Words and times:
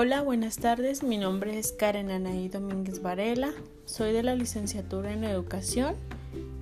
Hola, 0.00 0.22
buenas 0.22 0.58
tardes. 0.58 1.02
Mi 1.02 1.18
nombre 1.18 1.58
es 1.58 1.72
Karen 1.72 2.12
Anaí 2.12 2.48
Domínguez 2.48 3.02
Varela. 3.02 3.50
Soy 3.84 4.12
de 4.12 4.22
la 4.22 4.36
licenciatura 4.36 5.12
en 5.12 5.24
Educación. 5.24 5.96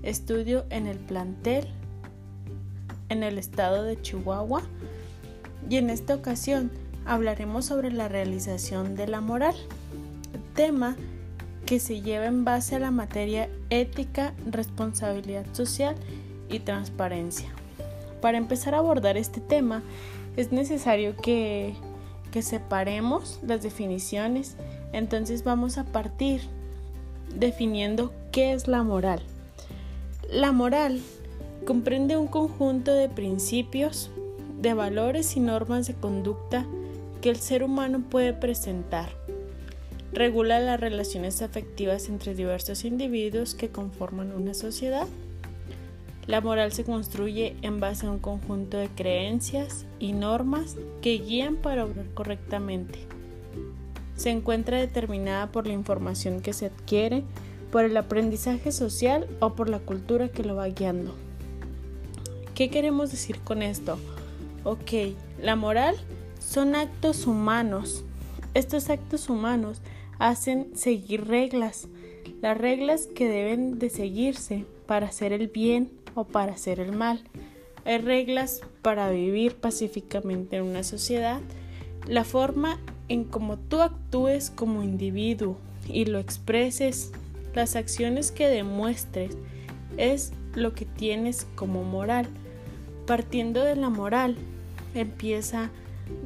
Estudio 0.02 0.64
en 0.70 0.86
el 0.86 0.96
plantel 0.96 1.66
en 3.10 3.22
el 3.22 3.36
estado 3.36 3.82
de 3.82 4.00
Chihuahua. 4.00 4.62
Y 5.68 5.76
en 5.76 5.90
esta 5.90 6.14
ocasión 6.14 6.70
hablaremos 7.04 7.66
sobre 7.66 7.92
la 7.92 8.08
realización 8.08 8.94
de 8.94 9.06
la 9.06 9.20
moral, 9.20 9.54
tema 10.54 10.96
que 11.66 11.78
se 11.78 12.00
lleva 12.00 12.24
en 12.24 12.46
base 12.46 12.76
a 12.76 12.78
la 12.78 12.90
materia 12.90 13.50
ética, 13.68 14.32
responsabilidad 14.50 15.44
social 15.52 15.94
y 16.48 16.60
transparencia. 16.60 17.50
Para 18.22 18.38
empezar 18.38 18.74
a 18.74 18.78
abordar 18.78 19.18
este 19.18 19.42
tema, 19.42 19.82
es 20.38 20.52
necesario 20.52 21.14
que 21.18 21.74
separemos 22.42 23.40
las 23.42 23.62
definiciones, 23.62 24.56
entonces 24.92 25.44
vamos 25.44 25.78
a 25.78 25.84
partir 25.84 26.40
definiendo 27.34 28.12
qué 28.32 28.52
es 28.52 28.68
la 28.68 28.82
moral. 28.82 29.20
La 30.30 30.52
moral 30.52 31.00
comprende 31.66 32.16
un 32.16 32.26
conjunto 32.26 32.92
de 32.92 33.08
principios, 33.08 34.10
de 34.60 34.74
valores 34.74 35.36
y 35.36 35.40
normas 35.40 35.86
de 35.86 35.94
conducta 35.94 36.66
que 37.20 37.30
el 37.30 37.36
ser 37.36 37.62
humano 37.62 38.02
puede 38.08 38.32
presentar. 38.32 39.10
Regula 40.12 40.60
las 40.60 40.80
relaciones 40.80 41.42
afectivas 41.42 42.08
entre 42.08 42.34
diversos 42.34 42.84
individuos 42.84 43.54
que 43.54 43.68
conforman 43.68 44.32
una 44.32 44.54
sociedad 44.54 45.06
la 46.26 46.40
moral 46.40 46.72
se 46.72 46.84
construye 46.84 47.56
en 47.62 47.78
base 47.78 48.06
a 48.06 48.10
un 48.10 48.18
conjunto 48.18 48.76
de 48.76 48.88
creencias 48.88 49.86
y 50.00 50.12
normas 50.12 50.76
que 51.00 51.18
guían 51.18 51.56
para 51.56 51.84
obrar 51.84 52.06
correctamente. 52.14 52.98
Se 54.16 54.30
encuentra 54.30 54.78
determinada 54.78 55.52
por 55.52 55.66
la 55.66 55.74
información 55.74 56.40
que 56.40 56.52
se 56.52 56.66
adquiere, 56.66 57.22
por 57.70 57.84
el 57.84 57.96
aprendizaje 57.96 58.72
social 58.72 59.28
o 59.40 59.54
por 59.54 59.68
la 59.68 59.78
cultura 59.78 60.28
que 60.28 60.42
lo 60.42 60.56
va 60.56 60.66
guiando. 60.68 61.14
¿Qué 62.54 62.70
queremos 62.70 63.10
decir 63.10 63.38
con 63.40 63.62
esto? 63.62 63.98
Ok, 64.64 65.14
la 65.40 65.54
moral 65.54 65.94
son 66.40 66.74
actos 66.74 67.26
humanos. 67.26 68.04
Estos 68.54 68.88
actos 68.88 69.28
humanos 69.28 69.80
hacen 70.18 70.70
seguir 70.74 71.26
reglas, 71.26 71.86
las 72.40 72.56
reglas 72.56 73.06
que 73.06 73.28
deben 73.28 73.78
de 73.78 73.90
seguirse 73.90 74.64
para 74.86 75.06
hacer 75.06 75.32
el 75.32 75.48
bien 75.48 75.90
o 76.14 76.24
para 76.24 76.52
hacer 76.52 76.80
el 76.80 76.92
mal. 76.92 77.22
Hay 77.84 77.98
reglas 77.98 78.62
para 78.82 79.10
vivir 79.10 79.56
pacíficamente 79.56 80.56
en 80.56 80.64
una 80.64 80.82
sociedad. 80.82 81.40
La 82.06 82.24
forma 82.24 82.78
en 83.08 83.24
cómo 83.24 83.58
tú 83.58 83.80
actúes 83.80 84.50
como 84.50 84.82
individuo 84.82 85.56
y 85.88 86.06
lo 86.06 86.18
expreses, 86.18 87.12
las 87.54 87.76
acciones 87.76 88.32
que 88.32 88.48
demuestres, 88.48 89.36
es 89.96 90.32
lo 90.54 90.72
que 90.74 90.84
tienes 90.84 91.46
como 91.54 91.84
moral. 91.84 92.26
Partiendo 93.06 93.62
de 93.62 93.76
la 93.76 93.88
moral, 93.88 94.36
empieza 94.94 95.70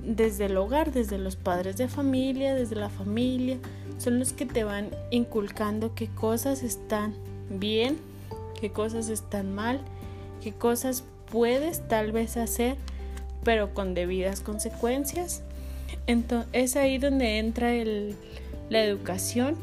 desde 0.05 0.47
el 0.47 0.56
hogar, 0.56 0.92
desde 0.92 1.19
los 1.19 1.36
padres 1.36 1.77
de 1.77 1.89
familia, 1.89 2.55
desde 2.55 2.77
la 2.77 2.91
familia, 2.91 3.58
son 3.98 4.19
los 4.19 4.33
que 4.33 4.47
te 4.47 4.64
van 4.64 4.91
inculcando 5.11 5.95
qué 5.95 6.08
cosas 6.08 6.62
están 6.62 7.14
bien 7.50 7.98
qué 8.58 8.70
cosas 8.70 9.08
están 9.08 9.54
mal, 9.54 9.80
qué 10.42 10.52
cosas 10.52 11.04
puedes 11.30 11.86
tal 11.88 12.12
vez 12.12 12.36
hacer, 12.36 12.76
pero 13.44 13.74
con 13.74 13.94
debidas 13.94 14.40
consecuencias. 14.40 15.42
Entonces, 16.06 16.48
es 16.52 16.76
ahí 16.76 16.98
donde 16.98 17.38
entra 17.38 17.72
la 18.68 18.84
educación 18.84 19.56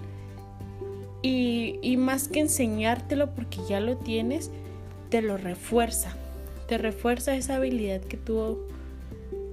y, 1.21 1.97
más 1.97 2.27
que 2.27 2.39
enseñártelo 2.39 3.33
porque 3.33 3.59
ya 3.67 3.79
lo 3.79 3.97
tienes, 3.97 4.51
te 5.09 5.21
lo 5.21 5.37
refuerza. 5.37 6.15
Te 6.67 6.77
refuerza 6.77 7.35
esa 7.35 7.55
habilidad 7.55 8.01
que 8.01 8.17
tú, 8.17 8.59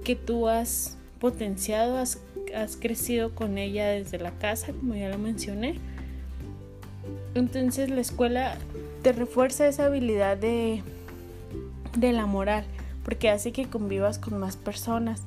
que 0.03 0.15
tú 0.15 0.47
has 0.47 0.97
potenciado, 1.19 1.97
has 1.97 2.77
crecido 2.79 3.33
con 3.33 3.57
ella 3.57 3.87
desde 3.87 4.19
la 4.19 4.31
casa, 4.31 4.73
como 4.73 4.95
ya 4.95 5.09
lo 5.09 5.17
mencioné. 5.17 5.79
Entonces 7.33 7.89
la 7.89 8.01
escuela 8.01 8.57
te 9.01 9.11
refuerza 9.11 9.67
esa 9.67 9.85
habilidad 9.85 10.37
de, 10.37 10.81
de 11.97 12.13
la 12.13 12.25
moral, 12.25 12.65
porque 13.03 13.29
hace 13.29 13.51
que 13.51 13.69
convivas 13.69 14.19
con 14.19 14.39
más 14.39 14.55
personas, 14.55 15.23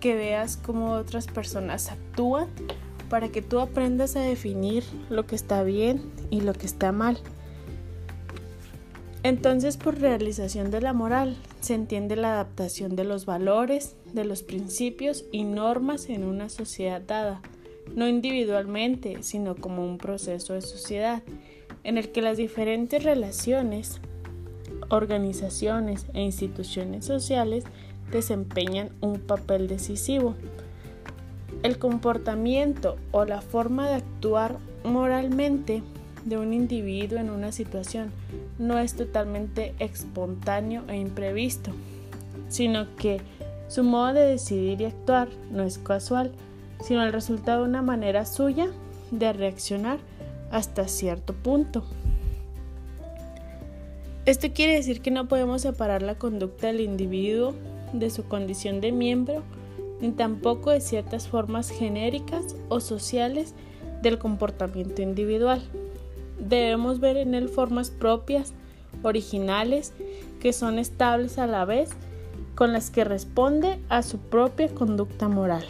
que 0.00 0.14
veas 0.14 0.56
cómo 0.56 0.92
otras 0.92 1.26
personas 1.26 1.90
actúan 1.90 2.48
para 3.08 3.28
que 3.28 3.42
tú 3.42 3.60
aprendas 3.60 4.16
a 4.16 4.20
definir 4.20 4.84
lo 5.10 5.26
que 5.26 5.36
está 5.36 5.62
bien 5.62 6.10
y 6.30 6.40
lo 6.40 6.54
que 6.54 6.66
está 6.66 6.92
mal. 6.92 7.18
Entonces, 9.22 9.76
por 9.76 9.98
realización 10.00 10.70
de 10.70 10.80
la 10.80 10.94
moral 10.94 11.36
se 11.60 11.74
entiende 11.74 12.16
la 12.16 12.32
adaptación 12.32 12.96
de 12.96 13.04
los 13.04 13.26
valores, 13.26 13.96
de 14.14 14.24
los 14.24 14.42
principios 14.42 15.24
y 15.30 15.44
normas 15.44 16.08
en 16.08 16.24
una 16.24 16.48
sociedad 16.48 17.02
dada, 17.02 17.42
no 17.94 18.08
individualmente, 18.08 19.22
sino 19.22 19.56
como 19.56 19.84
un 19.84 19.98
proceso 19.98 20.54
de 20.54 20.62
sociedad 20.62 21.22
en 21.84 21.98
el 21.98 22.12
que 22.12 22.22
las 22.22 22.36
diferentes 22.36 23.02
relaciones, 23.02 24.00
organizaciones 24.90 26.06
e 26.14 26.20
instituciones 26.20 27.04
sociales 27.04 27.64
desempeñan 28.10 28.90
un 29.00 29.20
papel 29.20 29.68
decisivo. 29.68 30.34
El 31.62 31.78
comportamiento 31.78 32.96
o 33.12 33.24
la 33.24 33.40
forma 33.40 33.88
de 33.88 33.96
actuar 33.96 34.58
moralmente 34.84 35.82
de 36.24 36.38
un 36.38 36.52
individuo 36.52 37.18
en 37.18 37.30
una 37.30 37.52
situación 37.52 38.12
no 38.58 38.78
es 38.78 38.94
totalmente 38.94 39.74
espontáneo 39.78 40.82
e 40.88 40.96
imprevisto, 40.96 41.70
sino 42.48 42.94
que 42.96 43.20
su 43.68 43.84
modo 43.84 44.14
de 44.14 44.20
decidir 44.22 44.80
y 44.80 44.86
actuar 44.86 45.28
no 45.50 45.62
es 45.62 45.78
casual, 45.78 46.32
sino 46.82 47.02
el 47.02 47.12
resultado 47.12 47.62
de 47.62 47.68
una 47.68 47.82
manera 47.82 48.26
suya 48.26 48.68
de 49.10 49.32
reaccionar 49.32 49.98
hasta 50.50 50.88
cierto 50.88 51.34
punto. 51.34 51.84
Esto 54.26 54.48
quiere 54.52 54.74
decir 54.74 55.00
que 55.00 55.10
no 55.10 55.28
podemos 55.28 55.62
separar 55.62 56.02
la 56.02 56.16
conducta 56.16 56.68
del 56.68 56.80
individuo 56.80 57.54
de 57.92 58.10
su 58.10 58.24
condición 58.24 58.80
de 58.80 58.92
miembro, 58.92 59.42
ni 60.00 60.12
tampoco 60.12 60.70
de 60.70 60.80
ciertas 60.80 61.28
formas 61.28 61.70
genéricas 61.70 62.56
o 62.68 62.80
sociales 62.80 63.54
del 64.02 64.18
comportamiento 64.18 65.02
individual. 65.02 65.62
Debemos 66.38 67.00
ver 67.00 67.16
en 67.16 67.34
él 67.34 67.48
formas 67.48 67.90
propias, 67.90 68.54
originales, 69.02 69.92
que 70.40 70.52
son 70.52 70.78
estables 70.78 71.38
a 71.38 71.46
la 71.46 71.64
vez, 71.64 71.90
con 72.54 72.72
las 72.72 72.90
que 72.90 73.04
responde 73.04 73.78
a 73.88 74.02
su 74.02 74.18
propia 74.18 74.68
conducta 74.68 75.28
moral. 75.28 75.64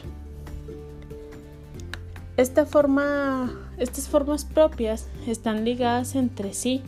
Estas 2.40 2.70
formas 2.70 4.46
propias 4.46 5.08
están 5.26 5.66
ligadas 5.66 6.14
entre 6.14 6.54
sí. 6.54 6.80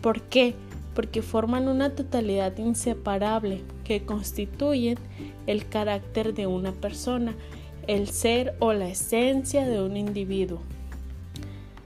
¿Por 0.00 0.22
qué? 0.22 0.56
Porque 0.96 1.22
forman 1.22 1.68
una 1.68 1.90
totalidad 1.94 2.58
inseparable 2.58 3.62
que 3.84 4.04
constituyen 4.04 4.98
el 5.46 5.68
carácter 5.68 6.34
de 6.34 6.48
una 6.48 6.72
persona, 6.72 7.36
el 7.86 8.08
ser 8.08 8.56
o 8.58 8.72
la 8.72 8.88
esencia 8.88 9.68
de 9.68 9.80
un 9.80 9.96
individuo. 9.96 10.58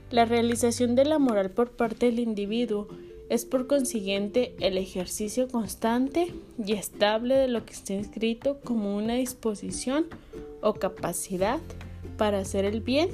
La 0.09 0.25
realización 0.25 0.95
de 0.95 1.05
la 1.05 1.19
moral 1.19 1.51
por 1.51 1.69
parte 1.69 2.07
del 2.07 2.17
individuo 2.17 2.87
es 3.29 3.45
por 3.45 3.67
consiguiente 3.67 4.55
el 4.59 4.75
ejercicio 4.75 5.47
constante 5.47 6.33
y 6.65 6.73
estable 6.73 7.35
de 7.35 7.47
lo 7.47 7.63
que 7.63 7.73
está 7.73 7.93
inscrito 7.93 8.59
como 8.63 8.97
una 8.97 9.13
disposición 9.13 10.07
o 10.61 10.73
capacidad 10.73 11.59
para 12.23 12.39
hacer 12.39 12.63
el 12.63 12.79
bien, 12.79 13.09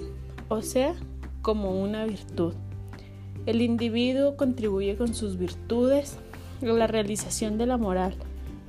o 0.50 0.61
sea, 0.61 0.94
como 1.41 1.81
una 1.81 2.06
virtud. 2.06 2.53
El 3.47 3.63
individuo 3.63 4.38
contribuye 4.38 4.97
con 4.97 5.15
sus 5.15 5.39
virtudes 5.39 6.17
a 6.61 6.65
la 6.65 6.85
realización 6.85 7.57
de 7.57 7.65
la 7.65 7.77
moral, 7.77 8.13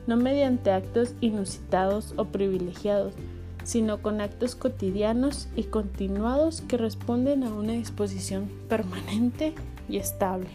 no 0.06 0.16
mediante 0.16 0.70
actos 0.70 1.12
inusitados 1.20 2.14
o 2.16 2.25
privilegiados, 2.25 3.12
sino 3.64 4.00
con 4.00 4.22
actos 4.22 4.54
cotidianos 4.54 5.46
y 5.56 5.64
continuados 5.64 6.62
que 6.62 6.78
responden 6.78 7.44
a 7.44 7.52
una 7.52 7.72
disposición 7.72 8.50
permanente 8.70 9.52
y 9.90 9.98
estable. 9.98 10.48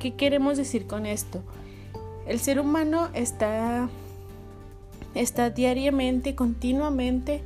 ¿Qué 0.00 0.14
queremos 0.14 0.56
decir 0.56 0.86
con 0.86 1.04
esto? 1.04 1.42
El 2.26 2.38
ser 2.38 2.58
humano 2.60 3.10
está, 3.12 3.90
está 5.14 5.50
diariamente, 5.50 6.34
continuamente 6.34 7.42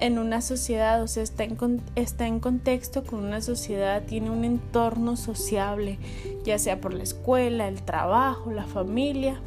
en 0.00 0.18
una 0.18 0.40
sociedad, 0.40 1.02
o 1.02 1.08
sea, 1.08 1.22
está 1.22 1.44
en, 1.44 1.82
está 1.96 2.26
en 2.26 2.40
contexto 2.40 3.04
con 3.04 3.24
una 3.24 3.40
sociedad, 3.40 4.02
tiene 4.04 4.30
un 4.30 4.44
entorno 4.44 5.16
sociable, 5.16 5.98
ya 6.44 6.58
sea 6.58 6.80
por 6.80 6.94
la 6.94 7.02
escuela, 7.02 7.68
el 7.68 7.82
trabajo, 7.82 8.52
la 8.52 8.64
familia. 8.64 9.40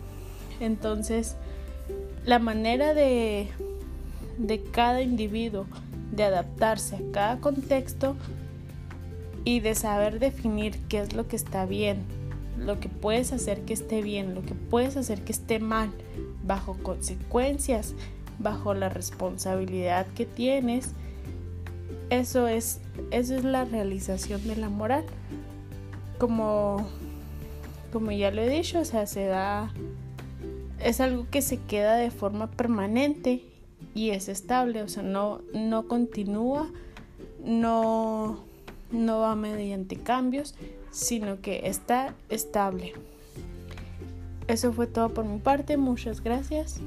Entonces, 0.59 1.35
la 2.25 2.39
manera 2.39 2.93
de, 2.93 3.47
de 4.37 4.61
cada 4.63 5.01
individuo, 5.01 5.65
de 6.11 6.23
adaptarse 6.23 6.97
a 6.97 7.11
cada 7.11 7.39
contexto 7.39 8.15
y 9.43 9.61
de 9.61 9.75
saber 9.75 10.19
definir 10.19 10.77
qué 10.89 10.99
es 10.99 11.13
lo 11.13 11.27
que 11.27 11.35
está 11.35 11.65
bien, 11.65 12.03
lo 12.57 12.79
que 12.79 12.89
puedes 12.89 13.31
hacer 13.31 13.61
que 13.61 13.73
esté 13.73 14.01
bien, 14.01 14.35
lo 14.35 14.43
que 14.43 14.53
puedes 14.53 14.97
hacer 14.97 15.21
que 15.23 15.31
esté 15.31 15.59
mal, 15.59 15.89
bajo 16.43 16.75
consecuencias, 16.83 17.95
bajo 18.43 18.73
la 18.73 18.89
responsabilidad 18.89 20.07
que 20.07 20.25
tienes. 20.25 20.91
Eso 22.09 22.47
es, 22.47 22.81
eso 23.11 23.35
es 23.35 23.43
la 23.43 23.65
realización 23.65 24.45
de 24.47 24.55
la 24.55 24.69
moral. 24.69 25.05
Como, 26.17 26.87
como 27.91 28.11
ya 28.11 28.31
lo 28.31 28.41
he 28.41 28.49
dicho, 28.49 28.79
o 28.79 28.85
sea, 28.85 29.07
se 29.07 29.25
da, 29.25 29.73
es 30.79 31.01
algo 31.01 31.25
que 31.31 31.41
se 31.41 31.57
queda 31.57 31.95
de 31.95 32.11
forma 32.11 32.51
permanente 32.51 33.43
y 33.93 34.11
es 34.11 34.29
estable, 34.29 34.83
o 34.83 34.87
sea, 34.87 35.03
no, 35.03 35.41
no 35.53 35.87
continúa, 35.87 36.69
no, 37.43 38.43
no 38.91 39.19
va 39.19 39.35
mediante 39.35 39.97
cambios, 39.97 40.55
sino 40.91 41.41
que 41.41 41.67
está 41.67 42.13
estable. 42.29 42.93
Eso 44.47 44.73
fue 44.73 44.87
todo 44.87 45.13
por 45.13 45.25
mi 45.25 45.39
parte, 45.39 45.77
muchas 45.77 46.21
gracias. 46.21 46.81